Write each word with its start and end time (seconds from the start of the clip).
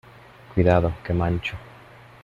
cuidado, 0.55 0.95
que 1.03 1.13
mancho. 1.13 1.53